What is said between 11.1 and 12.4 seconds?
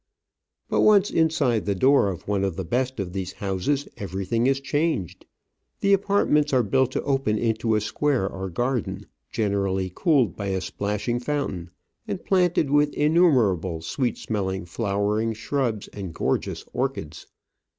fountain, and